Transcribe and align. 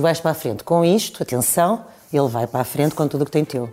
tu 0.00 0.02
vais 0.02 0.18
para 0.18 0.30
a 0.30 0.34
frente 0.34 0.64
com 0.64 0.82
isto, 0.82 1.22
atenção, 1.22 1.84
ele 2.10 2.26
vai 2.28 2.46
para 2.46 2.60
a 2.60 2.64
frente 2.64 2.94
com 2.94 3.06
tudo 3.06 3.22
o 3.22 3.24
que 3.26 3.30
tem 3.30 3.44
teu. 3.44 3.68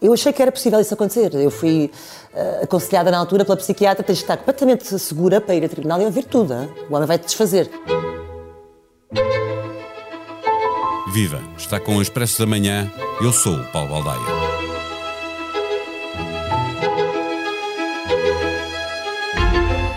Eu 0.00 0.12
achei 0.12 0.32
que 0.32 0.40
era 0.40 0.50
possível 0.50 0.80
isso 0.80 0.94
acontecer. 0.94 1.32
Eu 1.34 1.50
fui 1.50 1.90
uh, 2.32 2.64
aconselhada 2.64 3.10
na 3.10 3.18
altura 3.18 3.44
pela 3.44 3.56
psiquiatra, 3.56 4.02
tens 4.02 4.18
de 4.18 4.24
estar 4.24 4.36
completamente 4.36 4.84
segura 4.98 5.40
para 5.40 5.54
ir 5.54 5.64
a 5.64 5.68
tribunal 5.68 6.00
e 6.00 6.04
ouvir 6.04 6.24
tudo. 6.24 6.54
O 6.88 6.94
homem 6.94 7.06
vai 7.06 7.18
te 7.18 7.26
desfazer. 7.26 7.70
Viva! 11.12 11.40
Está 11.56 11.78
com 11.78 11.96
o 11.96 12.02
Expresso 12.02 12.38
da 12.40 12.46
Manhã. 12.46 12.90
Eu 13.20 13.32
sou 13.32 13.54
o 13.54 13.64
Paulo 13.72 13.90
Baldaia. 13.90 14.39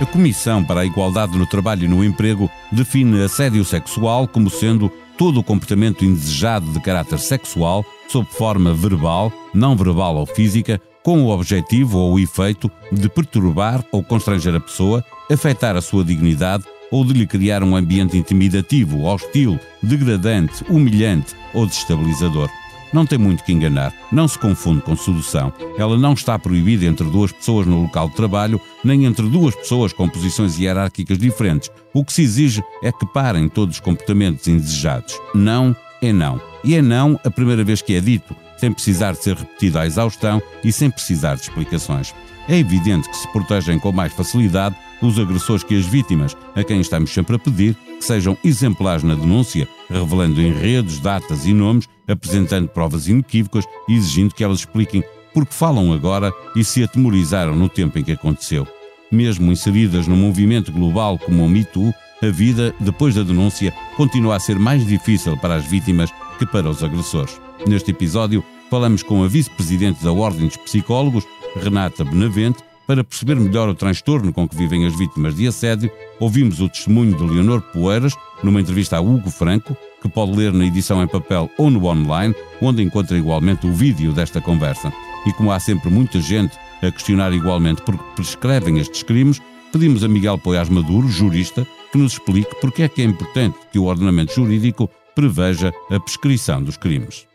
A 0.04 0.06
Comissão 0.06 0.62
para 0.62 0.82
a 0.82 0.86
Igualdade 0.86 1.38
no 1.38 1.46
Trabalho 1.46 1.86
e 1.86 1.88
no 1.88 2.04
Emprego 2.04 2.52
define 2.70 3.24
assédio 3.24 3.64
sexual 3.64 4.28
como 4.28 4.50
sendo 4.50 4.92
todo 5.18 5.40
o 5.40 5.44
comportamento 5.44 6.04
indesejado 6.04 6.66
de 6.74 6.82
caráter 6.82 7.18
sexual, 7.20 7.86
sob 8.10 8.28
forma 8.30 8.74
verbal, 8.74 9.32
não 9.54 9.78
verbal 9.78 10.18
ou 10.18 10.26
física, 10.26 10.78
com 11.02 11.24
o 11.24 11.30
objetivo 11.30 12.00
ou 12.00 12.16
o 12.16 12.20
efeito 12.20 12.70
de 12.92 13.08
perturbar 13.08 13.82
ou 13.94 14.04
constranger 14.04 14.54
a 14.54 14.60
pessoa, 14.60 15.02
afetar 15.32 15.78
a 15.78 15.82
sua 15.82 16.04
dignidade 16.04 16.66
ou 16.92 17.06
de 17.06 17.14
lhe 17.14 17.26
criar 17.26 17.64
um 17.64 17.74
ambiente 17.74 18.18
intimidativo, 18.18 19.06
hostil, 19.06 19.58
degradante, 19.82 20.66
humilhante 20.70 21.34
ou 21.54 21.66
desestabilizador 21.66 22.50
não 22.94 23.06
tem 23.06 23.18
muito 23.18 23.44
que 23.44 23.52
enganar. 23.52 23.94
Não 24.12 24.28
se 24.28 24.38
confunde 24.38 24.82
com 24.82 24.96
sedução. 24.96 25.52
Ela 25.78 25.98
não 25.98 26.14
está 26.14 26.38
proibida 26.38 26.86
entre 26.86 27.10
duas 27.10 27.32
pessoas 27.32 27.66
no 27.66 27.82
local 27.82 28.10
de 28.10 28.16
trabalho, 28.16 28.62
nem 28.84 29.06
entre 29.06 29.28
duas 29.28 29.56
pessoas 29.56 29.92
com 29.92 30.08
posições 30.08 30.58
hierárquicas 30.60 31.18
diferentes. 31.18 31.70
O 31.94 32.06
que 32.06 32.14
se 32.14 32.22
exige 32.22 32.64
é 32.82 32.92
que 32.92 33.06
parem 33.06 33.50
todos 33.50 33.76
os 33.76 33.82
comportamentos 33.82 34.48
indesejados. 34.48 35.20
Não 35.34 35.76
é 36.02 36.14
não. 36.14 36.40
E 36.64 36.76
é 36.76 36.82
não 36.82 37.20
a 37.24 37.32
primeira 37.32 37.64
vez 37.64 37.82
que 37.82 37.96
é 37.96 38.00
dito, 38.00 38.36
sem 38.58 38.72
precisar 38.72 39.14
de 39.14 39.24
ser 39.24 39.36
repetido 39.36 39.80
à 39.80 39.86
exaustão 39.86 40.42
e 40.64 40.72
sem 40.72 40.90
precisar 40.90 41.36
de 41.36 41.42
explicações. 41.42 42.14
É 42.48 42.58
evidente 42.58 43.10
que 43.10 43.18
se 43.18 43.28
protegem 43.32 43.80
com 43.80 43.92
mais 43.92 44.14
facilidade 44.14 44.76
os 45.02 45.20
agressores 45.20 45.64
que 45.64 45.78
as 45.78 45.86
vítimas, 45.86 46.36
a 46.56 46.64
quem 46.64 46.80
estamos 46.80 47.14
sempre 47.14 47.36
a 47.36 47.40
pedir 47.40 47.76
que 48.04 48.08
sejam 48.08 48.38
exemplares 48.44 49.02
na 49.02 49.16
denúncia, 49.16 49.66
revelando 49.90 50.42
enredos, 50.42 51.00
datas 51.00 51.46
e 51.46 51.54
nomes, 51.54 51.88
apresentando 52.06 52.68
provas 52.68 53.08
inequívocas 53.08 53.66
e 53.88 53.96
exigindo 53.96 54.36
que 54.36 54.44
elas 54.44 54.60
expliquem 54.60 55.02
por 55.34 55.46
que 55.46 55.54
falam 55.54 55.94
agora 55.94 56.32
e 56.54 56.66
se 56.66 56.84
atemorizaram 56.84 57.56
no 57.56 57.70
tempo 57.70 57.98
em 57.98 58.04
que 58.04 58.12
aconteceu. 58.12 58.68
Mesmo 59.10 59.52
inseridas 59.52 60.06
num 60.06 60.18
movimento 60.18 60.70
global 60.70 61.18
como 61.18 61.46
o 61.46 61.50
Me 61.50 61.64
Too, 61.64 61.94
a 62.22 62.28
vida, 62.28 62.76
depois 62.78 63.16
da 63.16 63.24
denúncia, 63.24 63.74
continua 63.96 64.36
a 64.36 64.40
ser 64.40 64.60
mais 64.60 64.86
difícil 64.86 65.38
para 65.38 65.56
as 65.56 65.66
vítimas 65.66 66.12
que 66.38 66.46
para 66.46 66.70
os 66.70 66.84
agressores. 66.84 67.40
Neste 67.66 67.92
episódio, 67.92 68.44
falamos 68.70 69.02
com 69.02 69.24
a 69.24 69.28
vice-presidente 69.30 70.04
da 70.04 70.12
Ordem 70.12 70.48
dos 70.48 70.58
Psicólogos, 70.58 71.26
Renata 71.56 72.04
Benavente, 72.04 72.62
para 72.88 73.04
perceber 73.04 73.36
melhor 73.36 73.70
o 73.70 73.76
transtorno 73.76 74.34
com 74.34 74.48
que 74.48 74.56
vivem 74.56 74.86
as 74.86 74.98
vítimas 74.98 75.36
de 75.36 75.48
assédio, 75.48 75.92
ouvimos 76.20 76.60
o 76.60 76.70
testemunho 76.70 77.16
de 77.16 77.24
Leonor 77.24 77.62
Poeiras 77.62 78.14
numa 78.44 78.60
entrevista 78.60 78.98
a 78.98 79.02
Hugo 79.02 79.32
Franco, 79.32 79.76
que 80.02 80.10
pode 80.10 80.34
ler 80.34 80.52
na 80.52 80.66
edição 80.66 81.02
em 81.02 81.08
papel 81.08 81.50
ou 81.58 81.70
no 81.70 81.86
online, 81.86 82.36
onde 82.62 82.84
encontra 82.84 83.18
igualmente 83.18 83.66
o 83.66 83.72
vídeo 83.72 84.12
desta 84.12 84.42
conversa. 84.42 84.92
E 85.26 85.32
como 85.34 85.52
há 85.52 85.60
sempre 85.60 85.90
muita 85.90 86.20
gente 86.20 86.58
a 86.82 86.92
questionar 86.92 87.32
igualmente 87.32 87.82
porque 87.82 88.04
prescrevem 88.16 88.80
estes 88.80 89.04
crimes, 89.04 89.42
pedimos 89.72 90.04
a 90.04 90.08
Miguel 90.08 90.38
Poiás 90.38 90.68
Maduro, 90.68 91.08
jurista, 91.08 91.66
que 91.92 91.98
nos 91.98 92.14
explique 92.14 92.54
porque 92.60 92.84
é 92.84 92.90
que 92.90 93.02
é 93.02 93.06
importante 93.06 93.58
que 93.72 93.80
o 93.80 93.86
ordenamento 93.86 94.34
jurídico 94.34 94.90
preveja 95.16 95.72
a 95.90 96.00
prescrição 96.00 96.62
dos 96.62 96.76
crimes. 96.76 97.26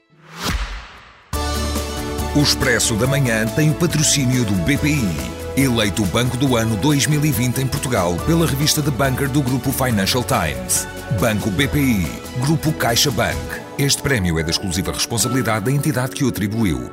O 2.36 2.42
Expresso 2.42 2.94
da 2.94 3.06
Manhã 3.06 3.46
tem 3.46 3.70
o 3.70 3.74
patrocínio 3.74 4.44
do 4.44 4.52
BPI. 4.64 5.37
Eleito 5.58 6.04
o 6.04 6.06
Banco 6.06 6.36
do 6.36 6.54
Ano 6.54 6.76
2020 6.76 7.58
em 7.58 7.66
Portugal 7.66 8.16
pela 8.26 8.46
revista 8.46 8.80
The 8.80 8.92
Banker 8.92 9.28
do 9.28 9.42
Grupo 9.42 9.72
Financial 9.72 10.22
Times. 10.22 10.86
Banco 11.20 11.50
BPI, 11.50 12.06
Grupo 12.40 12.72
CaixaBank. 12.74 13.36
Este 13.76 14.00
prémio 14.00 14.38
é 14.38 14.44
da 14.44 14.50
exclusiva 14.50 14.92
responsabilidade 14.92 15.64
da 15.64 15.72
entidade 15.72 16.14
que 16.14 16.22
o 16.22 16.28
atribuiu. 16.28 16.88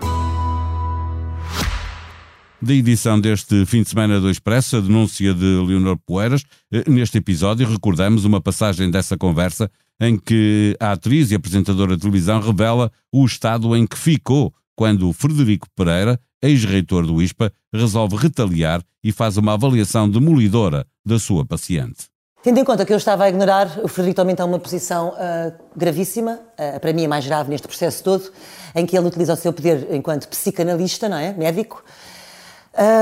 Da 2.59 2.73
edição 2.73 3.21
deste 3.21 3.67
fim 3.67 3.83
de 3.83 3.89
semana 3.89 4.19
do 4.19 4.31
Expresso, 4.31 4.77
a 4.77 4.81
denúncia 4.81 5.31
de 5.31 5.45
Leonor 5.45 5.99
Poeiras. 6.03 6.43
Eh, 6.73 6.89
neste 6.89 7.19
episódio, 7.19 7.69
recordamos 7.69 8.25
uma 8.25 8.41
passagem 8.41 8.89
dessa 8.89 9.15
conversa 9.15 9.69
em 10.01 10.17
que 10.17 10.75
a 10.79 10.93
atriz 10.93 11.29
e 11.29 11.35
apresentadora 11.35 11.95
de 11.95 12.01
televisão 12.01 12.41
revela 12.41 12.91
o 13.13 13.23
estado 13.27 13.75
em 13.75 13.85
que 13.85 13.95
ficou 13.95 14.51
quando 14.75 15.13
Frederico 15.13 15.67
Pereira 15.75 16.19
ex-reitor 16.47 17.05
do 17.05 17.21
ISPA, 17.21 17.51
resolve 17.73 18.15
retaliar 18.15 18.81
e 19.03 19.11
faz 19.11 19.37
uma 19.37 19.53
avaliação 19.53 20.09
demolidora 20.09 20.85
da 21.05 21.19
sua 21.19 21.45
paciente. 21.45 22.05
Tendo 22.45 22.59
em 22.59 22.63
conta 22.63 22.85
que 22.85 22.93
eu 22.93 22.97
estava 22.97 23.23
a 23.23 23.29
ignorar, 23.29 23.79
o 23.83 23.87
Frederico 23.87 24.17
também 24.17 24.33
está 24.33 24.45
numa 24.45 24.59
posição 24.59 25.09
uh, 25.09 25.51
gravíssima, 25.75 26.39
uh, 26.59 26.79
para 26.79 26.93
mim 26.93 27.05
é 27.05 27.07
mais 27.07 27.25
grave 27.25 27.49
neste 27.49 27.67
processo 27.67 28.03
todo, 28.03 28.31
em 28.75 28.85
que 28.85 28.95
ele 28.95 29.07
utiliza 29.07 29.33
o 29.33 29.35
seu 29.35 29.51
poder 29.51 29.87
enquanto 29.89 30.27
psicanalista, 30.27 31.09
não 31.09 31.17
é? 31.17 31.33
Médico, 31.33 31.83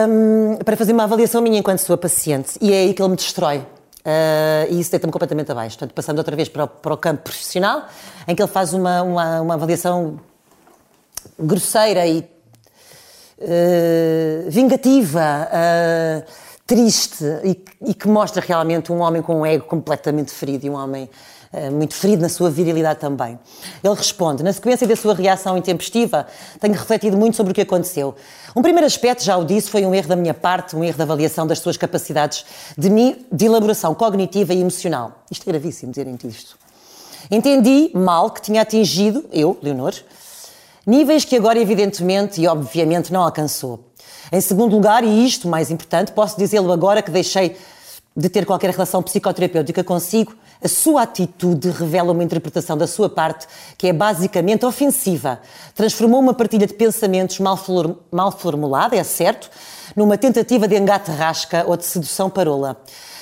um, 0.08 0.58
para 0.64 0.78
fazer 0.78 0.94
uma 0.94 1.04
avaliação 1.04 1.42
minha 1.42 1.60
enquanto 1.60 1.80
sua 1.80 1.98
paciente. 1.98 2.58
E 2.62 2.72
é 2.72 2.84
aí 2.84 2.94
que 2.94 3.02
ele 3.02 3.10
me 3.10 3.16
destrói. 3.18 3.58
Uh, 3.58 4.70
e 4.70 4.80
isso 4.80 4.92
deita-me 4.92 5.12
completamente 5.12 5.52
abaixo. 5.52 5.78
Portanto, 5.78 5.94
passando 5.94 6.20
outra 6.20 6.36
vez 6.36 6.48
para 6.48 6.66
o, 6.66 6.68
para 6.68 6.94
o 6.94 6.98
campo 6.98 7.24
profissional, 7.24 7.88
em 8.28 8.36
que 8.36 8.42
ele 8.42 8.52
faz 8.52 8.74
uma, 8.74 9.02
uma, 9.02 9.42
uma 9.42 9.54
avaliação 9.56 10.20
grosseira 11.40 12.06
e 12.08 12.22
uh, 13.38 14.50
vingativa, 14.50 15.50
uh, 15.50 16.32
triste 16.66 17.24
e, 17.44 17.64
e, 17.90 17.94
que 17.94 18.08
mostra 18.08 18.44
realmente 18.46 18.92
um 18.92 19.00
homem 19.00 19.22
com 19.22 19.42
um 19.42 19.46
ego 19.46 19.66
completamente 19.66 20.32
ferido 20.32 20.66
e 20.66 20.70
um 20.70 20.76
homem 20.76 21.10
uh, 21.52 21.72
muito 21.72 21.94
ferido 21.94 22.22
na 22.22 22.30
sua 22.30 22.50
virilidade 22.50 23.00
também. 23.00 23.38
Ele 23.84 23.96
responde: 23.96 24.44
Na 24.44 24.54
sequência 24.54 24.88
da 24.88 24.96
sua 24.96 25.14
reação 25.14 25.58
intempestiva, 25.58 26.28
tenho 26.60 26.74
refletido 26.74 27.18
muito 27.18 27.36
sobre 27.36 27.52
o 27.52 27.54
que 27.56 27.62
aconteceu. 27.62 28.16
Um 28.56 28.62
primeiro 28.62 28.86
aspecto, 28.86 29.24
já 29.24 29.38
o 29.38 29.44
disse, 29.44 29.70
foi 29.70 29.86
um 29.86 29.94
erro 29.94 30.08
da 30.08 30.16
minha 30.16 30.34
parte, 30.34 30.76
um 30.76 30.84
erro 30.84 30.96
de 30.96 31.02
avaliação 31.04 31.46
das 31.46 31.60
suas 31.60 31.78
capacidades 31.78 32.46
de, 32.78 32.90
de 33.32 33.46
elaboração 33.46 33.94
cognitiva 33.94 34.54
e 34.54 34.62
emocional. 34.62 35.24
Isto 35.30 35.50
é 35.50 35.52
gravíssimo 35.52 35.92
dizerem 35.92 36.18
isto. 36.24 36.58
Entendi 37.32 37.92
mal 37.94 38.32
que 38.32 38.42
tinha 38.42 38.62
atingido, 38.62 39.26
eu, 39.32 39.58
Leonor, 39.62 39.94
Níveis 40.86 41.24
que 41.24 41.38
agora, 41.38 41.58
evidentemente 41.58 42.42
e 42.42 42.48
obviamente, 42.48 43.14
não 43.14 43.22
alcançou. 43.22 43.92
Em 44.30 44.42
segundo 44.42 44.76
lugar, 44.76 45.04
e 45.04 45.26
isto 45.26 45.48
mais 45.48 45.72
importante, 45.72 46.12
posso 46.12 46.38
dizê-lo 46.38 46.74
agora 46.74 47.02
que 47.02 47.10
deixei 47.10 47.56
de 48.16 48.28
ter 48.28 48.46
qualquer 48.46 48.70
relação 48.70 49.02
psicoterapêutica 49.02 49.82
consigo, 49.82 50.36
a 50.62 50.68
sua 50.68 51.04
atitude 51.04 51.70
revela 51.70 52.12
uma 52.12 52.24
interpretação 52.24 52.78
da 52.78 52.86
sua 52.86 53.10
parte 53.10 53.48
que 53.78 53.88
é 53.88 53.94
basicamente 53.94 54.66
ofensiva. 54.66 55.40
Transformou 55.74 56.20
uma 56.20 56.34
partilha 56.34 56.68
de 56.68 56.74
pensamentos 56.74 57.40
mal, 57.40 57.58
formulada, 58.32 58.96
é 58.96 59.04
certo, 59.04 59.50
numa 59.96 60.18
tentativa 60.18 60.68
de 60.68 60.76
engate 60.76 61.12
rasca 61.12 61.64
ou 61.66 61.78
de 61.78 61.86
sedução 61.86 62.30
parola. 62.30 62.82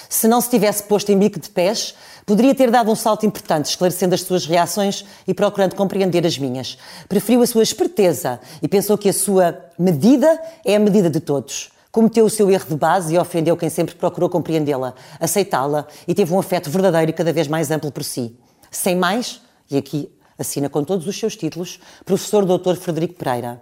Se 0.09 0.27
não 0.27 0.41
se 0.41 0.49
tivesse 0.49 0.83
posto 0.83 1.11
em 1.11 1.17
bico 1.17 1.39
de 1.39 1.49
pés, 1.49 1.95
Poderia 2.25 2.53
ter 2.53 2.69
dado 2.69 2.91
um 2.91 2.95
salto 2.95 3.25
importante, 3.25 3.65
esclarecendo 3.65 4.15
as 4.15 4.21
suas 4.21 4.45
reações 4.45 5.05
e 5.27 5.33
procurando 5.33 5.75
compreender 5.75 6.25
as 6.25 6.37
minhas. 6.37 6.77
Preferiu 7.07 7.41
a 7.41 7.47
sua 7.47 7.63
esperteza 7.63 8.39
e 8.61 8.67
pensou 8.67 8.97
que 8.97 9.09
a 9.09 9.13
sua 9.13 9.57
medida 9.77 10.41
é 10.63 10.75
a 10.75 10.79
medida 10.79 11.09
de 11.09 11.19
todos. 11.19 11.71
Cometeu 11.91 12.25
o 12.25 12.29
seu 12.29 12.49
erro 12.49 12.67
de 12.69 12.75
base 12.75 13.13
e 13.13 13.17
ofendeu 13.17 13.57
quem 13.57 13.69
sempre 13.69 13.95
procurou 13.95 14.29
compreendê-la, 14.29 14.93
aceitá-la 15.19 15.87
e 16.07 16.13
teve 16.13 16.33
um 16.33 16.39
afeto 16.39 16.69
verdadeiro 16.69 17.11
e 17.11 17.13
cada 17.13 17.33
vez 17.33 17.47
mais 17.47 17.69
amplo 17.69 17.91
por 17.91 18.03
si. 18.03 18.37
Sem 18.69 18.95
mais, 18.95 19.41
e 19.69 19.77
aqui 19.77 20.09
assina 20.39 20.69
com 20.69 20.83
todos 20.83 21.05
os 21.05 21.19
seus 21.19 21.35
títulos, 21.35 21.79
professor 22.05 22.45
Dr. 22.45 22.75
Frederico 22.75 23.15
Pereira. 23.15 23.61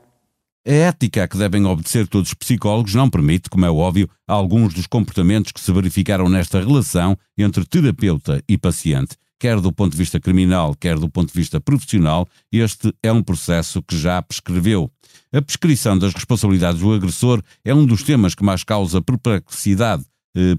A 0.70 0.72
ética 0.72 1.24
a 1.24 1.28
que 1.28 1.36
devem 1.36 1.66
obedecer 1.66 2.08
todos 2.08 2.30
os 2.30 2.34
psicólogos 2.36 2.94
não 2.94 3.10
permite, 3.10 3.50
como 3.50 3.66
é 3.66 3.72
óbvio, 3.72 4.08
alguns 4.28 4.72
dos 4.72 4.86
comportamentos 4.86 5.52
que 5.52 5.60
se 5.60 5.72
verificaram 5.72 6.30
nesta 6.30 6.60
relação 6.60 7.18
entre 7.36 7.66
terapeuta 7.66 8.40
e 8.48 8.56
paciente. 8.56 9.18
Quer 9.40 9.60
do 9.60 9.74
ponto 9.74 9.94
de 9.94 9.98
vista 9.98 10.20
criminal, 10.20 10.76
quer 10.80 11.00
do 11.00 11.10
ponto 11.10 11.34
de 11.34 11.40
vista 11.40 11.60
profissional, 11.60 12.30
este 12.52 12.94
é 13.02 13.12
um 13.12 13.24
processo 13.24 13.82
que 13.82 13.98
já 13.98 14.22
prescreveu. 14.22 14.92
A 15.34 15.42
prescrição 15.42 15.98
das 15.98 16.14
responsabilidades 16.14 16.82
do 16.82 16.94
agressor 16.94 17.42
é 17.66 17.74
um 17.74 17.84
dos 17.84 18.04
temas 18.04 18.36
que 18.36 18.44
mais 18.44 18.64
causa 18.64 19.02
perplexidade 19.02 20.06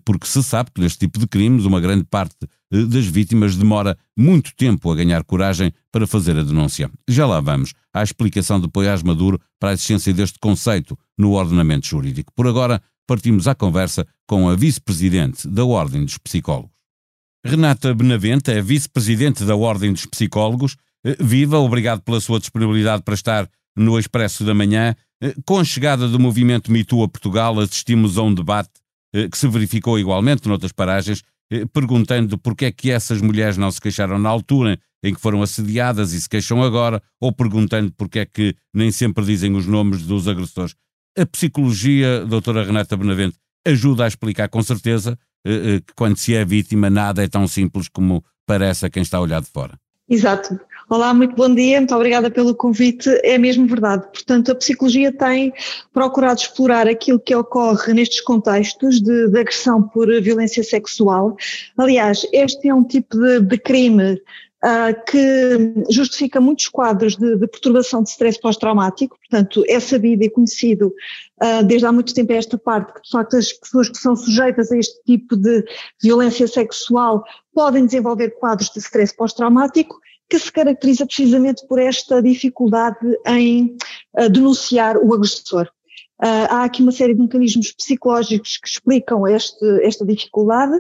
porque 0.05 0.26
se 0.26 0.43
sabe 0.43 0.70
que 0.75 0.81
neste 0.81 0.99
tipo 0.99 1.19
de 1.19 1.26
crimes 1.26 1.64
uma 1.64 1.81
grande 1.81 2.05
parte 2.05 2.37
eh, 2.72 2.84
das 2.84 3.06
vítimas 3.06 3.56
demora 3.56 3.96
muito 4.17 4.55
tempo 4.55 4.90
a 4.90 4.94
ganhar 4.94 5.25
coragem 5.25 5.72
para 5.93 6.06
fazer 6.06 6.37
a 6.38 6.43
denúncia. 6.43 6.90
Já 7.08 7.26
lá 7.26 7.40
vamos 7.40 7.72
à 7.93 8.02
explicação 8.02 8.61
de 8.61 8.69
Poiás 8.69 9.02
Maduro 9.02 9.40
para 9.58 9.70
a 9.70 9.72
existência 9.72 10.12
deste 10.12 10.38
conceito 10.38 10.99
no 11.19 11.32
ordenamento 11.32 11.87
jurídico. 11.87 12.32
Por 12.34 12.46
agora, 12.46 12.81
partimos 13.06 13.49
à 13.49 13.55
conversa 13.55 14.06
com 14.26 14.49
a 14.49 14.55
vice-presidente 14.55 15.49
da 15.49 15.64
Ordem 15.64 16.05
dos 16.05 16.16
Psicólogos. 16.19 16.70
Renata 17.44 17.94
Benavente 17.94 18.50
é 18.50 18.61
vice-presidente 18.62 19.44
da 19.44 19.56
Ordem 19.56 19.93
dos 19.93 20.06
Psicólogos. 20.06 20.76
Eh, 21.05 21.16
viva, 21.19 21.58
obrigado 21.58 22.02
pela 22.02 22.20
sua 22.20 22.38
disponibilidade 22.38 23.02
para 23.02 23.14
estar 23.14 23.50
no 23.76 23.99
Expresso 23.99 24.44
da 24.44 24.55
Manhã. 24.55 24.94
Eh, 25.23 25.34
com 25.44 25.58
a 25.58 25.64
chegada 25.64 26.06
do 26.06 26.20
movimento 26.20 26.70
MeToo 26.70 27.02
a 27.02 27.08
Portugal, 27.08 27.58
assistimos 27.58 28.16
a 28.19 28.23
um 28.23 28.32
debate 28.32 28.70
eh, 28.70 28.81
que 29.31 29.37
se 29.39 29.49
verificou 29.49 29.99
igualmente 29.99 30.49
noutras 30.49 30.73
paragens, 30.73 31.23
perguntando 31.73 32.39
porque 32.39 32.67
é 32.67 32.73
que 32.73 32.91
essas 32.91 33.21
mulheres 33.21 33.57
não 33.57 33.71
se 33.71 33.81
queixaram 33.81 34.19
na 34.19 34.29
altura 34.29 34.79
em 35.03 35.15
que 35.15 35.21
foram 35.21 35.43
assediadas 35.43 36.12
e 36.12 36.21
se 36.21 36.29
queixam 36.29 36.62
agora, 36.62 37.03
ou 37.21 37.33
perguntando 37.33 37.93
porque 37.97 38.21
é 38.21 38.27
que 38.27 38.55
nem 38.73 38.93
sempre 38.93 39.25
dizem 39.25 39.55
os 39.57 39.67
nomes 39.67 40.03
dos 40.03 40.29
agressores. 40.29 40.75
A 41.19 41.27
psicologia, 41.27 42.25
doutora 42.25 42.65
Renata 42.65 42.97
Benavente, 42.97 43.37
ajuda 43.67 44.05
a 44.05 44.09
explicar 44.09 44.49
com 44.49 44.62
certeza 44.62 45.19
que 45.45 45.95
quando 45.97 46.17
se 46.17 46.35
é 46.35 46.45
vítima 46.45 46.89
nada 46.91 47.25
é 47.25 47.29
tão 47.29 47.49
simples 47.49 47.89
como 47.89 48.23
parece 48.47 48.87
a 48.87 48.91
quem 48.91 49.03
está 49.03 49.19
a 49.19 49.23
olhar 49.23 49.41
de 49.41 49.49
fora. 49.49 49.79
Exato. 50.09 50.61
Olá, 50.92 51.14
muito 51.14 51.37
bom 51.37 51.54
dia, 51.54 51.78
muito 51.78 51.94
obrigada 51.94 52.28
pelo 52.32 52.52
convite. 52.52 53.08
É 53.22 53.38
mesmo 53.38 53.64
verdade. 53.64 54.08
Portanto, 54.12 54.50
a 54.50 54.56
psicologia 54.56 55.12
tem 55.12 55.52
procurado 55.92 56.40
explorar 56.40 56.88
aquilo 56.88 57.20
que 57.20 57.32
ocorre 57.32 57.94
nestes 57.94 58.20
contextos 58.20 59.00
de, 59.00 59.28
de 59.28 59.38
agressão 59.38 59.81
por 59.84 60.08
violência 60.20 60.64
sexual. 60.64 61.37
Aliás, 61.78 62.26
este 62.32 62.69
é 62.69 62.75
um 62.75 62.82
tipo 62.82 63.16
de, 63.16 63.38
de 63.38 63.56
crime 63.56 64.14
uh, 64.14 65.04
que 65.08 65.75
justifica 65.90 66.40
muitos 66.40 66.66
quadros 66.66 67.14
de, 67.14 67.37
de 67.37 67.46
perturbação 67.46 68.02
de 68.02 68.08
stress 68.08 68.40
pós-traumático. 68.40 69.16
Portanto, 69.16 69.62
é 69.69 69.78
sabido 69.78 70.25
e 70.25 70.28
conhecido 70.28 70.92
uh, 71.40 71.64
desde 71.64 71.87
há 71.87 71.92
muito 71.92 72.12
tempo 72.12 72.32
esta 72.32 72.58
parte 72.58 72.94
que, 72.94 73.02
de 73.02 73.10
facto, 73.10 73.37
as 73.37 73.52
pessoas 73.52 73.88
que 73.88 73.98
são 73.98 74.16
sujeitas 74.16 74.72
a 74.72 74.76
este 74.76 75.00
tipo 75.04 75.37
de 75.37 75.64
violência 76.02 76.48
sexual 76.48 77.22
podem 77.54 77.87
desenvolver 77.87 78.31
quadros 78.40 78.70
de 78.70 78.81
stress 78.81 79.14
pós-traumático 79.14 80.00
que 80.31 80.38
se 80.38 80.50
caracteriza 80.50 81.05
precisamente 81.05 81.67
por 81.67 81.81
esta 81.81 82.23
dificuldade 82.23 83.19
em 83.27 83.77
uh, 84.17 84.31
denunciar 84.31 84.97
o 84.97 85.12
agressor. 85.12 85.67
Uh, 86.23 86.47
há 86.49 86.65
aqui 86.65 86.82
uma 86.82 86.93
série 86.93 87.15
de 87.15 87.21
mecanismos 87.21 87.73
psicológicos 87.73 88.56
que 88.59 88.69
explicam 88.69 89.27
este, 89.27 89.67
esta 89.82 90.06
dificuldade, 90.06 90.77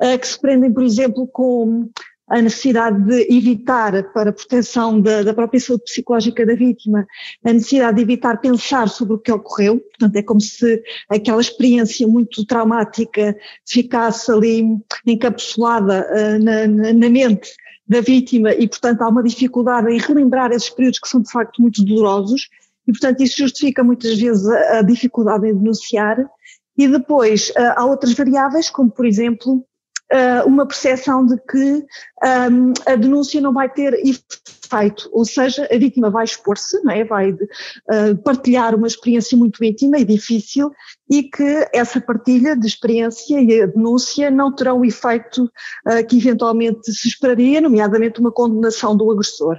uh, 0.00 0.18
que 0.18 0.26
se 0.26 0.40
prendem, 0.40 0.72
por 0.72 0.84
exemplo, 0.84 1.26
com 1.26 1.90
a 2.32 2.40
necessidade 2.40 2.98
de 3.04 3.36
evitar, 3.36 4.10
para 4.14 4.30
a 4.30 4.32
proteção 4.32 4.98
da, 4.98 5.22
da, 5.22 5.34
própria 5.34 5.60
saúde 5.60 5.84
psicológica 5.84 6.46
da 6.46 6.54
vítima, 6.54 7.06
a 7.44 7.52
necessidade 7.52 7.96
de 7.96 8.02
evitar 8.02 8.40
pensar 8.40 8.88
sobre 8.88 9.14
o 9.14 9.18
que 9.18 9.30
ocorreu, 9.30 9.78
portanto 9.78 10.16
é 10.16 10.22
como 10.22 10.40
se 10.40 10.82
aquela 11.10 11.42
experiência 11.42 12.08
muito 12.08 12.46
traumática 12.46 13.36
ficasse 13.68 14.32
ali 14.32 14.64
encapsulada 15.06 16.08
uh, 16.10 16.42
na, 16.42 16.66
na, 16.94 17.10
mente 17.10 17.50
da 17.86 18.00
vítima 18.00 18.54
e, 18.54 18.66
portanto, 18.66 19.02
há 19.02 19.08
uma 19.10 19.22
dificuldade 19.22 19.92
em 19.92 19.98
relembrar 19.98 20.52
esses 20.52 20.70
períodos 20.70 21.00
que 21.00 21.08
são 21.08 21.20
de 21.20 21.30
facto 21.30 21.60
muito 21.60 21.84
dolorosos 21.84 22.48
e, 22.88 22.92
portanto, 22.92 23.22
isso 23.22 23.36
justifica 23.36 23.84
muitas 23.84 24.18
vezes 24.18 24.48
a, 24.48 24.80
dificuldade 24.80 25.48
em 25.48 25.54
denunciar. 25.54 26.16
E 26.78 26.88
depois 26.88 27.50
uh, 27.50 27.74
há 27.76 27.84
outras 27.84 28.14
variáveis, 28.14 28.70
como 28.70 28.90
por 28.90 29.04
exemplo 29.04 29.62
uh, 30.12 30.46
uma 30.46 30.66
percepção 30.66 31.24
de 31.26 31.36
que 31.38 31.84
um, 32.22 32.72
a 32.86 32.94
denúncia 32.94 33.40
não 33.40 33.52
vai 33.52 33.68
ter 33.68 33.94
efeito, 33.94 35.08
ou 35.12 35.24
seja, 35.24 35.68
a 35.70 35.78
vítima 35.78 36.10
vai 36.10 36.24
expor-se, 36.24 36.76
é? 36.90 37.04
vai 37.04 37.32
uh, 37.32 38.16
partilhar 38.22 38.74
uma 38.74 38.86
experiência 38.86 39.36
muito 39.36 39.62
íntima 39.64 39.98
e 39.98 40.04
difícil 40.04 40.70
e 41.10 41.24
que 41.24 41.68
essa 41.72 42.00
partilha 42.00 42.56
de 42.56 42.66
experiência 42.66 43.40
e 43.40 43.62
a 43.62 43.66
denúncia 43.66 44.30
não 44.30 44.54
terão 44.54 44.80
o 44.80 44.84
efeito 44.84 45.44
uh, 45.44 46.06
que 46.06 46.16
eventualmente 46.16 46.92
se 46.92 47.08
esperaria, 47.08 47.60
nomeadamente 47.60 48.20
uma 48.20 48.32
condenação 48.32 48.96
do 48.96 49.10
agressor. 49.10 49.58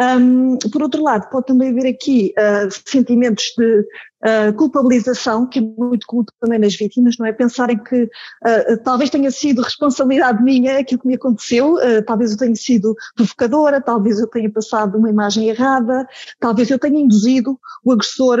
Um, 0.00 0.56
por 0.70 0.82
outro 0.82 1.02
lado, 1.02 1.28
pode 1.28 1.46
também 1.46 1.70
haver 1.70 1.86
aqui 1.86 2.32
uh, 2.38 2.68
sentimentos 2.88 3.52
de 3.58 3.80
uh, 3.80 4.52
culpabilização, 4.56 5.46
que 5.46 5.58
é 5.58 5.62
muito 5.62 6.06
comum 6.06 6.24
também 6.40 6.58
nas 6.58 6.74
vítimas, 6.74 7.16
não 7.18 7.26
é? 7.26 7.32
Pensarem 7.32 7.76
que 7.76 8.04
uh, 8.04 8.82
talvez 8.82 9.10
tenha 9.10 9.30
sido 9.30 9.60
responsabilidade 9.60 10.42
minha 10.42 10.78
aquilo 10.78 11.02
que 11.02 11.06
me 11.06 11.14
aconteceu, 11.14 11.76
talvez 12.06 12.30
eu 12.32 12.38
tenha 12.38 12.54
sido 12.54 12.94
provocadora, 13.14 13.80
talvez 13.82 14.18
eu 14.18 14.26
tenha 14.26 14.50
passado 14.50 14.96
uma 14.96 15.10
imagem 15.10 15.48
errada, 15.48 16.06
talvez 16.40 16.70
eu 16.70 16.78
tenha 16.78 17.00
induzido 17.00 17.58
o 17.84 17.92
agressor 17.92 18.40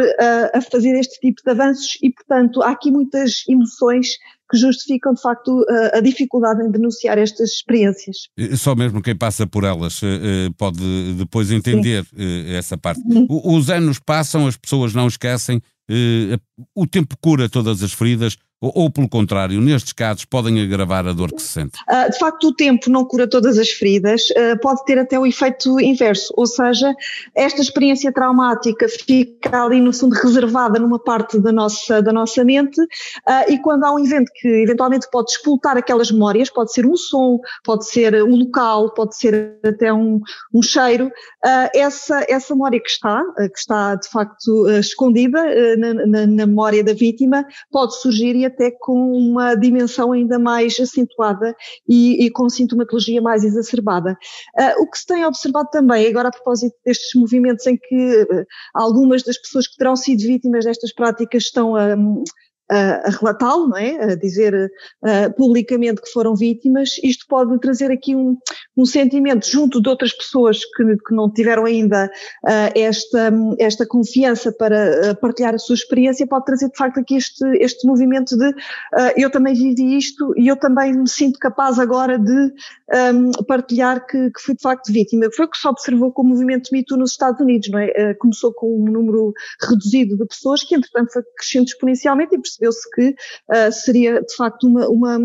a 0.54 0.60
fazer 0.62 0.98
este 0.98 1.20
tipo 1.20 1.42
de 1.44 1.50
avanços 1.50 1.98
e, 2.02 2.10
portanto, 2.10 2.62
há 2.62 2.70
aqui 2.70 2.90
muitas 2.90 3.44
emoções 3.48 4.16
que 4.52 4.58
justificam, 4.58 5.14
de 5.14 5.22
facto, 5.22 5.64
a, 5.66 5.96
a 5.96 6.00
dificuldade 6.00 6.62
em 6.62 6.70
denunciar 6.70 7.16
estas 7.16 7.52
experiências. 7.52 8.28
Só 8.58 8.74
mesmo 8.74 9.00
quem 9.00 9.16
passa 9.16 9.46
por 9.46 9.64
elas 9.64 10.02
eh, 10.02 10.06
eh, 10.06 10.50
pode 10.58 11.14
depois 11.14 11.50
entender 11.50 12.04
Sim. 12.04 12.16
Eh, 12.18 12.56
essa 12.56 12.76
parte. 12.76 13.00
Uhum. 13.00 13.26
Os 13.42 13.70
anos 13.70 13.98
passam, 13.98 14.46
as 14.46 14.56
pessoas 14.56 14.92
não 14.92 15.08
esquecem, 15.08 15.62
o 16.74 16.86
tempo 16.86 17.16
cura 17.18 17.48
todas 17.48 17.82
as 17.82 17.92
feridas, 17.94 18.36
ou, 18.62 18.72
ou, 18.76 18.90
pelo 18.90 19.08
contrário, 19.08 19.60
nestes 19.60 19.92
casos 19.92 20.24
podem 20.24 20.62
agravar 20.62 21.04
a 21.08 21.12
dor 21.12 21.32
que 21.32 21.42
se 21.42 21.48
sente? 21.48 21.80
Uh, 21.90 22.08
de 22.12 22.16
facto, 22.16 22.46
o 22.46 22.54
tempo 22.54 22.88
não 22.88 23.04
cura 23.04 23.28
todas 23.28 23.58
as 23.58 23.70
feridas, 23.70 24.30
uh, 24.30 24.58
pode 24.60 24.84
ter 24.84 25.00
até 25.00 25.18
o 25.18 25.26
efeito 25.26 25.80
inverso, 25.80 26.32
ou 26.36 26.46
seja, 26.46 26.94
esta 27.34 27.60
experiência 27.60 28.12
traumática 28.12 28.86
fica 28.88 29.64
ali 29.64 29.80
no 29.80 29.92
fundo 29.92 30.14
reservada 30.14 30.78
numa 30.78 31.00
parte 31.00 31.40
da 31.40 31.50
nossa, 31.50 32.00
da 32.00 32.12
nossa 32.12 32.44
mente 32.44 32.80
uh, 32.80 33.50
e 33.52 33.58
quando 33.58 33.82
há 33.82 33.92
um 33.92 33.98
evento 33.98 34.30
que 34.32 34.46
eventualmente 34.46 35.08
pode 35.10 35.32
explotar 35.32 35.76
aquelas 35.76 36.12
memórias, 36.12 36.48
pode 36.48 36.72
ser 36.72 36.86
um 36.86 36.96
som, 36.96 37.40
pode 37.64 37.88
ser 37.88 38.22
um 38.22 38.36
local, 38.36 38.94
pode 38.94 39.16
ser 39.16 39.58
até 39.64 39.92
um, 39.92 40.20
um 40.54 40.62
cheiro, 40.62 41.10
essa, 41.74 42.24
essa 42.28 42.54
memória 42.54 42.80
que 42.80 42.88
está, 42.88 43.20
que 43.36 43.58
está 43.58 43.96
de 43.96 44.08
facto 44.08 44.70
escondida 44.78 45.42
na, 45.76 45.94
na, 45.94 46.26
na 46.26 46.46
memória 46.46 46.84
da 46.84 46.92
vítima, 46.92 47.44
pode 47.70 48.00
surgir 48.00 48.36
e 48.36 48.51
até 48.52 48.70
com 48.70 49.12
uma 49.12 49.54
dimensão 49.54 50.12
ainda 50.12 50.38
mais 50.38 50.78
acentuada 50.78 51.54
e, 51.88 52.24
e 52.24 52.30
com 52.30 52.48
sintomatologia 52.48 53.20
mais 53.20 53.44
exacerbada. 53.44 54.16
Uh, 54.58 54.82
o 54.82 54.90
que 54.90 54.98
se 54.98 55.06
tem 55.06 55.24
observado 55.24 55.68
também, 55.70 56.06
agora 56.06 56.28
a 56.28 56.32
propósito 56.32 56.76
destes 56.84 57.18
movimentos 57.20 57.66
em 57.66 57.76
que 57.76 58.22
uh, 58.22 58.44
algumas 58.74 59.22
das 59.22 59.38
pessoas 59.38 59.66
que 59.66 59.76
terão 59.76 59.96
sido 59.96 60.20
vítimas 60.20 60.64
destas 60.64 60.92
práticas 60.92 61.44
estão 61.44 61.74
a, 61.74 61.96
a, 62.72 63.10
relatá-lo, 63.10 63.68
não 63.68 63.76
é? 63.76 64.12
A 64.12 64.14
dizer 64.14 64.70
publicamente 65.36 66.00
que 66.00 66.10
foram 66.10 66.34
vítimas, 66.34 66.96
isto 67.02 67.26
pode 67.28 67.58
trazer 67.60 67.90
aqui 67.90 68.14
um, 68.14 68.36
um 68.76 68.84
sentimento 68.84 69.46
junto 69.46 69.80
de 69.80 69.88
outras 69.88 70.12
pessoas 70.12 70.64
que, 70.64 70.96
que 70.96 71.14
não 71.14 71.30
tiveram 71.30 71.64
ainda 71.64 72.10
esta, 72.74 73.32
esta 73.58 73.86
confiança 73.86 74.52
para 74.52 75.14
partilhar 75.16 75.54
a 75.54 75.58
sua 75.58 75.74
experiência, 75.74 76.26
pode 76.26 76.44
trazer 76.44 76.68
de 76.68 76.76
facto 76.76 76.98
aqui 76.98 77.16
este, 77.16 77.44
este 77.58 77.86
movimento 77.86 78.36
de 78.36 78.54
eu 79.16 79.30
também 79.30 79.54
vivi 79.54 79.96
isto 79.96 80.32
e 80.36 80.48
eu 80.48 80.56
também 80.56 80.92
me 80.92 81.08
sinto 81.08 81.38
capaz 81.38 81.78
agora 81.78 82.18
de 82.18 82.52
partilhar 83.46 84.06
que, 84.06 84.30
que 84.30 84.40
fui 84.40 84.54
de 84.54 84.62
facto 84.62 84.92
vítima. 84.92 85.26
Foi 85.34 85.46
o 85.46 85.50
que 85.50 85.58
se 85.58 85.68
observou 85.68 86.12
com 86.12 86.22
o 86.22 86.26
movimento 86.26 86.70
Me 86.72 86.84
nos 86.90 87.12
Estados 87.12 87.40
Unidos, 87.40 87.70
não 87.70 87.78
é? 87.78 88.14
começou 88.14 88.52
com 88.52 88.66
um 88.66 88.90
número 88.90 89.32
reduzido 89.60 90.16
de 90.16 90.26
pessoas 90.26 90.62
que 90.62 90.74
entretanto 90.74 91.12
foi 91.12 91.22
crescendo 91.36 91.64
exponencialmente 91.64 92.34
e 92.34 92.61
percebeu-se 92.62 92.90
que 92.90 93.10
uh, 93.10 93.72
seria 93.72 94.20
de 94.22 94.36
facto 94.36 94.66
uma, 94.66 94.88
uma, 94.88 95.18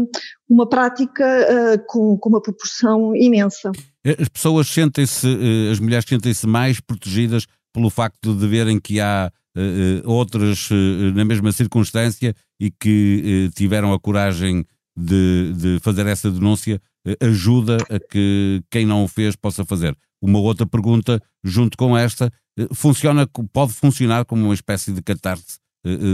uma 0.50 0.68
prática 0.68 1.24
uh, 1.24 1.86
com, 1.88 2.18
com 2.18 2.30
uma 2.30 2.42
proporção 2.42 3.16
imensa. 3.16 3.72
As 4.20 4.28
pessoas 4.30 4.68
sentem-se, 4.68 5.28
uh, 5.28 5.72
as 5.72 5.80
mulheres 5.80 6.06
sentem-se 6.08 6.48
mais 6.48 6.80
protegidas 6.80 7.46
pelo 7.74 7.90
facto 7.90 8.34
de 8.34 8.48
verem 8.48 8.80
que 8.80 9.00
há 9.00 9.32
outras 10.06 10.70
na 11.16 11.26
mesma 11.26 11.52
circunstância 11.52 12.36
e 12.60 12.70
que 12.70 13.50
tiveram 13.56 13.92
a 13.92 14.00
coragem 14.00 14.64
de, 14.96 15.52
de 15.54 15.80
fazer 15.80 16.06
essa 16.06 16.30
denúncia 16.30 16.80
ajuda 17.20 17.78
a 17.90 18.00
que 18.00 18.62
quem 18.70 18.86
não 18.86 19.04
o 19.04 19.08
fez 19.08 19.36
possa 19.36 19.66
fazer. 19.66 19.98
Uma 20.22 20.38
outra 20.38 20.68
pergunta, 20.68 21.20
junto 21.44 21.76
com 21.76 21.98
esta, 21.98 22.32
funciona, 22.72 23.28
pode 23.52 23.74
funcionar 23.74 24.26
como 24.26 24.44
uma 24.46 24.54
espécie 24.54 24.92
de 24.92 25.02
catarse 25.02 25.58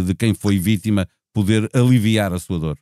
de 0.06 0.16
quem 0.16 0.34
foi 0.34 0.58
vítima 0.58 1.08
poder 1.34 1.70
aliviar 1.74 2.34
a 2.34 2.40
sua 2.40 2.60
dor. 2.60 2.78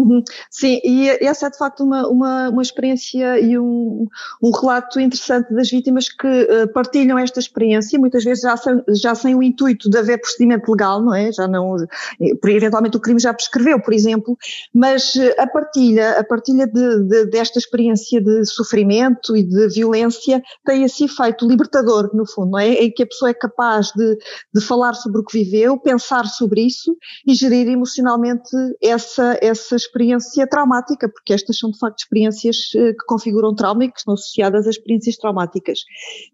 Uhum. 0.00 0.22
Sim, 0.50 0.80
e 0.82 1.10
essa 1.10 1.48
é 1.48 1.50
de 1.50 1.58
facto 1.58 1.84
uma, 1.84 2.08
uma, 2.08 2.48
uma 2.48 2.62
experiência 2.62 3.38
e 3.38 3.58
um, 3.58 4.06
um 4.42 4.50
relato 4.50 4.98
interessante 4.98 5.52
das 5.52 5.68
vítimas 5.70 6.08
que 6.08 6.26
uh, 6.26 6.72
partilham 6.72 7.18
esta 7.18 7.38
experiência, 7.38 7.98
muitas 7.98 8.24
vezes 8.24 8.42
já 8.42 8.56
sem, 8.56 8.82
já 8.88 9.14
sem 9.14 9.34
o 9.34 9.42
intuito 9.42 9.90
de 9.90 9.98
haver 9.98 10.18
procedimento 10.18 10.70
legal, 10.70 11.02
não 11.02 11.14
é? 11.14 11.30
Já 11.30 11.46
não, 11.46 11.76
eventualmente 12.18 12.96
o 12.96 13.00
crime 13.00 13.20
já 13.20 13.34
prescreveu, 13.34 13.78
por 13.78 13.92
exemplo, 13.92 14.38
mas 14.74 15.14
uh, 15.16 15.34
a 15.36 15.46
partilha, 15.46 16.18
a 16.18 16.24
partilha 16.24 16.66
de, 16.66 17.04
de, 17.04 17.26
desta 17.26 17.58
experiência 17.58 18.22
de 18.22 18.46
sofrimento 18.46 19.36
e 19.36 19.42
de 19.42 19.68
violência 19.68 20.42
tem 20.64 20.82
esse 20.82 21.04
efeito 21.04 21.46
libertador, 21.46 22.08
no 22.14 22.26
fundo, 22.26 22.52
não 22.52 22.58
é? 22.58 22.70
Em 22.70 22.90
que 22.90 23.02
a 23.02 23.06
pessoa 23.06 23.30
é 23.30 23.34
capaz 23.34 23.92
de, 23.94 24.16
de 24.54 24.62
falar 24.62 24.94
sobre 24.94 25.20
o 25.20 25.24
que 25.24 25.44
viveu, 25.44 25.78
pensar 25.78 26.24
sobre 26.24 26.62
isso 26.62 26.96
e 27.26 27.34
gerir 27.34 27.68
emocionalmente 27.68 28.50
essa, 28.82 29.38
essa 29.42 29.76
experiência 29.76 29.89
experiência 29.90 30.46
traumática, 30.46 31.08
porque 31.08 31.32
estas 31.32 31.58
são 31.58 31.70
de 31.70 31.78
facto 31.78 31.98
experiências 31.98 32.56
que 32.72 33.04
configuram 33.06 33.54
trauma 33.54 33.84
e 33.84 33.90
que 33.90 33.98
estão 33.98 34.14
associadas 34.14 34.66
a 34.66 34.70
experiências 34.70 35.16
traumáticas. 35.16 35.80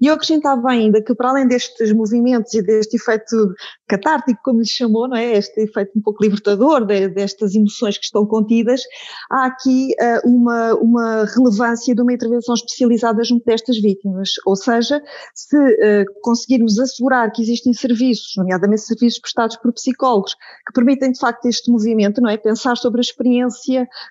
E 0.01 0.07
eu 0.07 0.15
acrescentava 0.15 0.71
ainda 0.71 1.03
que 1.03 1.15
para 1.15 1.31
além 1.31 1.49
destes 1.49 1.93
movimentos 1.93 2.53
e 2.55 2.63
deste 2.63 2.97
efeito 2.97 3.55
catártico, 3.89 4.41
como 4.45 4.61
lhe 4.61 4.67
chamou, 4.67 5.09
não 5.09 5.17
é? 5.17 5.37
Este 5.37 5.63
efeito 5.63 5.93
um 5.97 6.03
pouco 6.03 6.23
libertador 6.23 6.85
de, 6.85 7.09
destas 7.09 7.55
emoções 7.55 7.97
que 7.97 8.05
estão 8.05 8.27
contidas, 8.27 8.83
há 9.31 9.47
aqui 9.47 9.95
uh, 10.01 10.29
uma, 10.29 10.75
uma 10.75 11.25
relevância 11.25 11.95
de 11.95 12.03
uma 12.03 12.13
intervenção 12.13 12.55
especializada 12.55 13.23
junto 13.25 13.45
destas 13.45 13.79
vítimas. 13.79 14.31
Ou 14.45 14.57
seja, 14.57 15.03
se 15.35 15.57
uh, 15.57 16.05
conseguirmos 16.21 16.79
assegurar 16.79 17.31
que 17.33 17.43
existem 17.43 17.73
serviços, 17.73 18.35
nomeadamente 18.37 18.83
serviços 18.83 19.21
prestados 19.21 19.57
por 19.57 19.73
psicólogos, 19.73 20.35
que 20.67 20.73
permitem 20.75 21.13
de 21.13 21.19
facto 21.19 21.47
este 21.47 21.71
movimento, 21.71 22.21
não 22.21 22.29
é? 22.29 22.37
Pensar 22.37 22.77
sobre 22.77 23.01
a 23.01 23.03
experiência, 23.03 23.36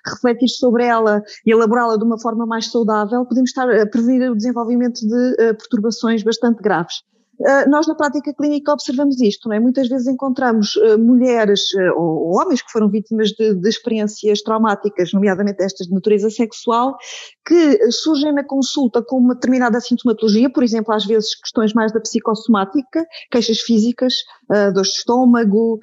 refletir 0.04 0.48
sobre 0.48 0.84
ela 0.84 1.22
e 1.44 1.50
elaborá-la 1.50 1.96
de 1.96 2.04
uma 2.04 2.20
forma 2.20 2.46
mais 2.46 2.70
saudável, 2.70 3.24
podemos 3.24 3.50
estar 3.50 3.68
a 3.68 3.86
prevenir 3.86 4.30
o 4.30 4.36
desenvolvimento 4.36 5.00
de 5.00 5.32
uh, 5.32 5.56
perturbações 5.56 6.22
bastante 6.22 6.62
graves. 6.62 7.02
Uh, 7.38 7.68
nós 7.68 7.86
na 7.86 7.94
prática 7.94 8.32
clínica 8.32 8.72
observamos 8.72 9.20
isto, 9.20 9.48
não 9.48 9.56
é? 9.56 9.60
Muitas 9.60 9.88
vezes 9.88 10.06
encontramos 10.06 10.74
uh, 10.76 10.98
mulheres 10.98 11.72
uh, 11.74 11.92
ou, 12.00 12.34
homens 12.34 12.62
que 12.62 12.72
foram 12.72 12.88
vítimas 12.88 13.30
de, 13.30 13.54
de, 13.54 13.68
experiências 13.68 14.40
traumáticas, 14.40 15.12
nomeadamente 15.12 15.62
estas 15.62 15.86
de 15.86 15.92
natureza 15.92 16.30
sexual, 16.30 16.96
que 17.46 17.92
surgem 17.92 18.32
na 18.32 18.42
consulta 18.42 19.02
com 19.02 19.18
uma 19.18 19.34
determinada 19.34 19.78
sintomatologia, 19.80 20.48
por 20.48 20.62
exemplo, 20.62 20.94
às 20.94 21.04
vezes 21.04 21.34
questões 21.38 21.74
mais 21.74 21.92
da 21.92 22.00
psicossomática, 22.00 23.04
queixas 23.30 23.60
físicas, 23.60 24.14
uh, 24.50 24.72
dor 24.72 24.82
de 24.82 24.88
estômago, 24.88 25.78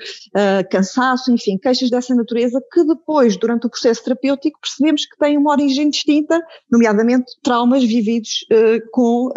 cansaço, 0.72 1.32
enfim, 1.32 1.58
queixas 1.58 1.90
dessa 1.90 2.16
natureza, 2.16 2.62
que 2.72 2.84
depois, 2.84 3.38
durante 3.38 3.68
o 3.68 3.70
processo 3.70 4.04
terapêutico, 4.04 4.60
percebemos 4.60 5.06
que 5.06 5.18
têm 5.18 5.38
uma 5.38 5.52
origem 5.52 5.90
distinta, 5.90 6.42
nomeadamente 6.72 7.32
traumas 7.44 7.84
vividos 7.84 8.46
com 8.92 9.30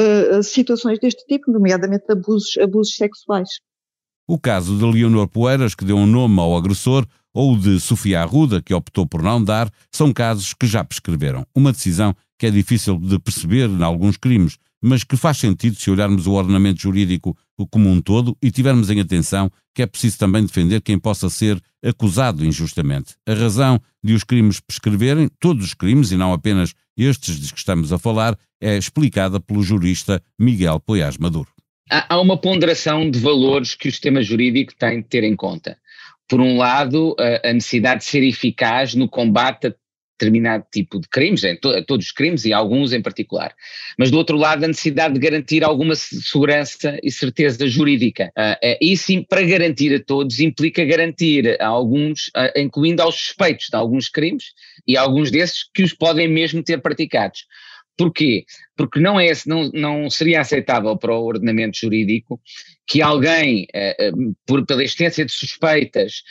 situações 0.42 0.98
deste 0.98 1.24
tipo, 1.26 1.50
nomeadamente 1.50 2.05
abusos, 2.08 2.56
abusos 2.58 2.94
sexuais. 2.94 3.48
O 4.28 4.38
caso 4.38 4.76
de 4.76 4.84
Leonor 4.84 5.28
Poeiras, 5.28 5.74
que 5.74 5.84
deu 5.84 5.96
um 5.96 6.06
nome 6.06 6.40
ao 6.40 6.56
agressor, 6.56 7.06
ou 7.32 7.56
de 7.56 7.78
Sofia 7.78 8.22
Arruda, 8.22 8.62
que 8.62 8.74
optou 8.74 9.06
por 9.06 9.22
não 9.22 9.42
dar, 9.42 9.70
são 9.92 10.12
casos 10.12 10.54
que 10.54 10.66
já 10.66 10.82
prescreveram. 10.82 11.46
Uma 11.54 11.70
decisão 11.70 12.14
que 12.38 12.46
é 12.46 12.50
difícil 12.50 12.98
de 12.98 13.18
perceber 13.18 13.68
em 13.68 13.82
alguns 13.82 14.16
crimes, 14.16 14.56
mas 14.82 15.04
que 15.04 15.16
faz 15.16 15.38
sentido 15.38 15.76
se 15.76 15.90
olharmos 15.90 16.26
o 16.26 16.32
ordenamento 16.32 16.80
jurídico 16.80 17.36
como 17.70 17.88
um 17.88 18.00
todo 18.00 18.36
e 18.42 18.50
tivermos 18.50 18.90
em 18.90 19.00
atenção 19.00 19.50
que 19.74 19.82
é 19.82 19.86
preciso 19.86 20.18
também 20.18 20.44
defender 20.44 20.80
quem 20.80 20.98
possa 20.98 21.28
ser 21.28 21.60
acusado 21.84 22.44
injustamente. 22.44 23.14
A 23.26 23.34
razão 23.34 23.80
de 24.02 24.14
os 24.14 24.24
crimes 24.24 24.58
prescreverem, 24.58 25.28
todos 25.38 25.66
os 25.66 25.74
crimes 25.74 26.12
e 26.12 26.16
não 26.16 26.32
apenas 26.32 26.72
estes 26.96 27.38
de 27.38 27.52
que 27.52 27.58
estamos 27.58 27.92
a 27.92 27.98
falar, 27.98 28.38
é 28.60 28.76
explicada 28.76 29.38
pelo 29.38 29.62
jurista 29.62 30.22
Miguel 30.38 30.80
Poiás 30.80 31.18
Maduro. 31.18 31.55
Há 31.90 32.20
uma 32.20 32.36
ponderação 32.36 33.08
de 33.10 33.18
valores 33.18 33.74
que 33.74 33.88
o 33.88 33.92
sistema 33.92 34.22
jurídico 34.22 34.74
tem 34.76 35.00
de 35.00 35.08
ter 35.08 35.24
em 35.24 35.36
conta 35.36 35.78
por 36.28 36.40
um 36.40 36.56
lado, 36.56 37.14
a, 37.44 37.52
necessidade 37.52 38.00
de 38.00 38.06
ser 38.06 38.22
eficaz 38.24 38.94
no 38.94 39.08
combate 39.08 39.68
a 39.68 39.74
determinado 40.18 40.64
tipo 40.72 40.98
de 40.98 41.06
crimes, 41.08 41.44
em 41.44 41.56
to, 41.56 41.84
todos 41.84 42.06
os 42.06 42.12
crimes 42.12 42.46
e 42.46 42.52
alguns 42.52 42.94
em 42.94 43.02
particular. 43.02 43.54
Mas 43.98 44.10
do 44.10 44.16
outro 44.16 44.36
lado, 44.36 44.64
a 44.64 44.68
necessidade 44.68 45.12
de 45.12 45.20
garantir 45.20 45.62
alguma 45.62 45.94
segurança 45.94 46.98
e 47.02 47.12
certeza 47.12 47.66
jurídica. 47.68 48.32
Uh, 48.36 48.78
e 48.80 48.96
sim, 48.96 49.22
para 49.22 49.42
garantir 49.42 49.94
a 49.94 50.02
todos, 50.02 50.40
implica 50.40 50.86
garantir 50.86 51.60
a 51.60 51.66
alguns, 51.66 52.28
uh, 52.28 52.58
incluindo 52.58 53.02
aos 53.02 53.14
suspeitos 53.14 53.66
de 53.70 53.76
alguns 53.76 54.08
crimes 54.08 54.54
e 54.86 54.96
alguns 54.96 55.30
desses 55.30 55.68
que 55.74 55.82
os 55.82 55.92
podem 55.92 56.26
mesmo 56.26 56.62
ter 56.62 56.80
praticados. 56.80 57.44
Porquê? 57.96 58.44
Porque 58.76 59.00
não, 59.00 59.18
é, 59.18 59.32
não, 59.46 59.70
não 59.72 60.10
seria 60.10 60.40
aceitável 60.40 60.96
para 60.96 61.14
o 61.14 61.24
ordenamento 61.24 61.78
jurídico 61.78 62.40
que 62.86 63.00
alguém, 63.00 63.66
eh, 63.74 63.96
eh, 63.98 64.12
por, 64.46 64.64
pela 64.66 64.82
existência 64.84 65.24
de 65.24 65.32
suspeitas, 65.32 66.22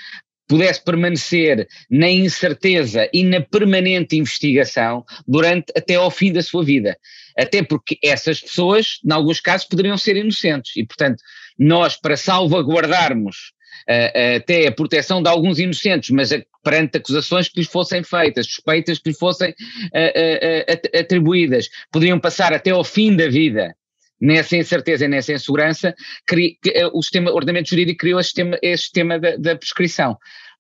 pudesse 0.48 0.84
permanecer 0.84 1.68
na 1.90 2.10
incerteza 2.10 3.10
e 3.12 3.24
na 3.24 3.42
permanente 3.42 4.16
investigação 4.16 5.04
durante 5.28 5.74
até 5.76 5.96
ao 5.96 6.12
fim 6.12 6.32
da 6.32 6.44
sua 6.44 6.64
vida. 6.64 6.98
Até 7.38 7.64
porque 7.64 7.98
essas 8.04 8.40
pessoas, 8.40 9.00
em 9.04 9.12
alguns 9.12 9.40
casos, 9.40 9.68
poderiam 9.68 9.98
ser 9.98 10.16
inocentes. 10.18 10.74
E, 10.76 10.86
portanto, 10.86 11.22
nós, 11.58 11.98
para 11.98 12.16
salvaguardarmos 12.16 13.54
uh, 13.90 14.38
até 14.38 14.68
a 14.68 14.72
proteção 14.72 15.22
de 15.22 15.30
alguns 15.30 15.60
inocentes, 15.60 16.12
mas 16.12 16.32
a, 16.32 16.42
perante 16.66 16.98
acusações 16.98 17.48
que 17.48 17.60
lhes 17.60 17.70
fossem 17.70 18.04
feitas, 18.04 18.48
suspeitas 18.48 18.98
que 18.98 19.10
lhes 19.10 19.20
fossem 19.20 19.52
uh, 19.52 21.00
atribuídas, 21.00 21.70
poderiam 21.92 22.20
passar 22.20 22.52
até 22.52 22.72
ao 22.72 22.84
fim 22.84 23.16
da 23.16 23.30
vida 23.30 23.76
nessa 24.20 24.58
incerteza 24.58 25.06
e 25.06 25.08
nessa 25.08 25.34
insegurança, 25.34 25.94
cri, 26.26 26.58
o 26.94 27.02
sistema, 27.02 27.32
o 27.32 27.36
ordenamento 27.36 27.70
jurídico 27.70 28.00
criou 28.00 28.20
este 28.20 28.30
sistema, 28.30 28.58
este 28.62 29.04
da, 29.04 29.38
da 29.38 29.56
prescrição. 29.56 30.18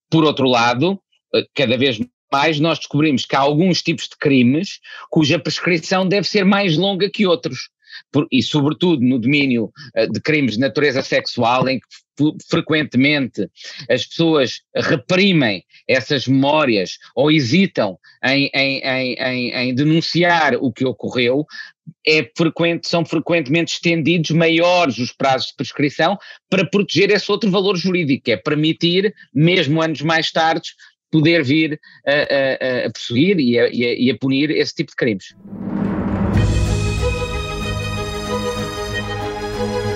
Por 0.09 0.23
outro 0.23 0.47
lado, 0.47 0.99
cada 1.55 1.77
vez 1.77 1.99
mais 2.31 2.59
nós 2.59 2.77
descobrimos 2.77 3.25
que 3.25 3.35
há 3.35 3.39
alguns 3.39 3.81
tipos 3.81 4.07
de 4.09 4.17
crimes 4.17 4.79
cuja 5.09 5.39
prescrição 5.39 6.07
deve 6.07 6.27
ser 6.27 6.45
mais 6.45 6.77
longa 6.77 7.09
que 7.09 7.25
outros. 7.25 7.69
Por, 8.11 8.27
e 8.29 8.43
sobretudo 8.43 9.01
no 9.01 9.17
domínio 9.17 9.71
uh, 9.97 10.11
de 10.11 10.19
crimes 10.19 10.55
de 10.55 10.59
natureza 10.59 11.01
sexual, 11.01 11.67
em 11.67 11.79
que 11.79 11.85
frequentemente 12.49 13.49
as 13.89 14.05
pessoas 14.05 14.61
reprimem 14.75 15.63
essas 15.87 16.27
memórias 16.27 16.97
ou 17.15 17.31
hesitam 17.31 17.97
em, 18.23 18.49
em, 18.53 18.79
em, 18.79 19.51
em, 19.51 19.75
denunciar 19.75 20.55
o 20.55 20.71
que 20.71 20.85
ocorreu, 20.85 21.45
é 22.07 22.27
frequente, 22.35 22.87
são 22.87 23.05
frequentemente 23.05 23.73
estendidos 23.73 24.31
maiores 24.31 24.97
os 24.97 25.11
prazos 25.11 25.49
de 25.49 25.55
prescrição 25.55 26.17
para 26.49 26.65
proteger 26.65 27.11
esse 27.11 27.31
outro 27.31 27.49
valor 27.51 27.75
jurídico, 27.75 28.29
é 28.31 28.37
permitir, 28.37 29.13
mesmo 29.33 29.81
anos 29.81 30.01
mais 30.01 30.31
tarde, 30.31 30.69
poder 31.11 31.43
vir 31.43 31.79
a, 32.05 32.11
a, 32.11 32.85
a 32.87 32.91
perseguir 32.91 33.39
e, 33.39 33.59
a, 33.59 33.69
e 33.69 34.09
a 34.09 34.17
punir 34.17 34.49
esse 34.51 34.73
tipo 34.73 34.89
de 34.89 34.95
crimes. 34.95 35.35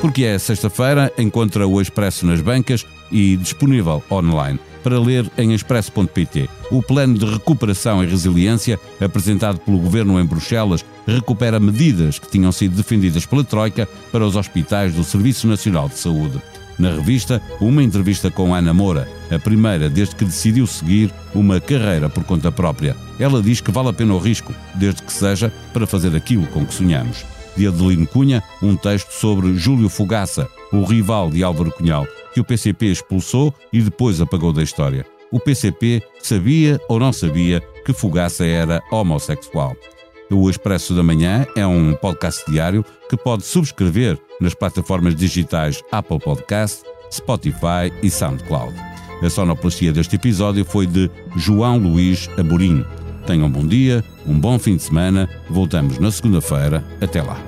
Porque 0.10 0.24
é 0.24 0.40
sexta-feira, 0.40 1.14
encontra 1.20 1.68
o 1.68 1.80
Expresso 1.80 2.26
nas 2.26 2.42
bancas 2.42 2.84
e 3.12 3.38
disponível 3.38 4.04
online 4.10 4.60
para 4.84 5.00
ler 5.00 5.30
em 5.38 5.54
expresso.pt. 5.54 6.50
O 6.72 6.82
plano 6.82 7.16
de 7.16 7.28
recuperação 7.28 8.04
e 8.04 8.08
resiliência 8.08 8.80
apresentado 9.00 9.60
pelo 9.60 9.78
governo 9.78 10.20
em 10.20 10.26
Bruxelas 10.26 10.84
recupera 11.06 11.60
medidas 11.60 12.18
que 12.18 12.28
tinham 12.28 12.52
sido 12.52 12.76
defendidas 12.76 13.28
pela 13.28 13.44
Troika 13.44 13.88
para 14.12 14.26
os 14.26 14.36
hospitais 14.36 14.96
do 14.96 15.04
Serviço 15.04 15.48
Nacional 15.48 15.88
de 15.88 16.00
Saúde. 16.00 16.42
Na 16.80 16.90
revista, 16.90 17.40
uma 17.62 17.84
entrevista 17.84 18.32
com 18.32 18.56
Ana 18.56 18.74
Moura, 18.74 19.08
a 19.30 19.38
primeira 19.38 19.92
desde 19.92 20.16
que 20.16 20.26
decidiu 20.26 20.66
seguir 20.66 21.14
uma 21.36 21.62
carreira 21.62 22.10
por 22.10 22.24
conta 22.24 22.52
própria. 22.52 22.96
Ela 23.20 23.44
diz 23.44 23.62
que 23.62 23.72
vale 23.72 23.90
a 23.90 23.94
pena 23.94 24.16
o 24.16 24.18
risco, 24.18 24.56
desde 24.74 25.04
que 25.04 25.14
seja 25.14 25.54
para 25.72 25.86
fazer 25.86 26.16
aquilo 26.16 26.48
com 26.48 26.66
que 26.66 26.74
sonhamos 26.74 27.24
de 27.56 27.68
Adelino 27.68 28.08
Cunha, 28.08 28.44
um 28.62 28.76
texto 28.76 29.12
sobre 29.12 29.56
Júlio 29.56 29.90
Fogaça, 29.90 30.48
o 30.72 30.84
rival 30.84 31.30
de 31.30 31.44
Álvaro 31.44 31.72
Cunhal, 31.72 32.08
que 32.34 32.40
o 32.40 32.44
PCP 32.44 32.88
expulsou 32.88 33.54
e 33.72 33.82
depois 33.82 34.22
apagou 34.22 34.54
da 34.54 34.64
história. 34.64 35.06
O 35.32 35.40
PCP 35.40 36.02
sabia 36.22 36.80
ou 36.88 37.00
não 37.00 37.14
sabia 37.14 37.62
que 37.86 37.94
Fogaça 37.94 38.46
era 38.46 38.82
homossexual. 38.92 39.76
O 40.32 40.50
Expresso 40.50 40.94
da 40.94 41.02
Manhã 41.02 41.46
é 41.56 41.66
um 41.66 41.94
podcast 41.94 42.50
diário 42.50 42.86
que 43.10 43.18
pode 43.18 43.44
subscrever 43.44 44.18
nas 44.40 44.54
plataformas 44.54 45.16
digitais 45.16 45.84
Apple 45.92 46.20
Podcast, 46.20 46.84
Spotify 47.12 47.92
e 48.04 48.12
SoundCloud. 48.12 48.74
A 49.24 49.30
sonoplastia 49.30 49.92
deste 49.92 50.16
episódio 50.16 50.64
foi 50.64 50.86
de 50.86 51.10
João 51.36 51.78
Luís 51.78 52.30
Amorim. 52.38 52.86
Tenham 53.30 53.46
um 53.46 53.52
bom 53.52 53.68
dia, 53.68 54.04
um 54.26 54.40
bom 54.40 54.58
fim 54.58 54.76
de 54.76 54.82
semana. 54.82 55.30
Voltamos 55.48 56.00
na 56.00 56.10
segunda-feira. 56.12 56.84
Até 57.00 57.22
lá. 57.22 57.40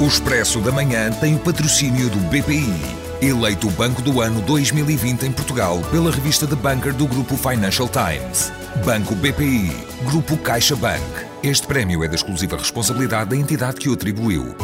O 0.00 0.06
Expresso 0.06 0.60
da 0.60 0.72
Manhã 0.72 1.10
tem 1.20 1.34
o 1.34 1.38
patrocínio 1.40 2.08
do 2.08 2.16
BPI, 2.30 2.72
eleito 3.20 3.68
o 3.68 3.70
Banco 3.72 4.00
do 4.00 4.22
Ano 4.22 4.40
2020 4.40 5.24
em 5.24 5.32
Portugal 5.32 5.82
pela 5.90 6.10
revista 6.10 6.46
The 6.46 6.56
Banker 6.56 6.94
do 6.94 7.06
Grupo 7.06 7.36
Financial 7.36 7.86
Times. 7.86 8.50
Banco 8.86 9.14
BPI, 9.14 9.70
Grupo 10.06 10.38
CaixaBank. 10.38 11.27
Este 11.42 11.68
prémio 11.68 12.02
é 12.02 12.08
da 12.08 12.16
exclusiva 12.16 12.56
responsabilidade 12.56 13.30
da 13.30 13.36
entidade 13.36 13.78
que 13.78 13.88
o 13.88 13.92
atribuiu. 13.92 14.56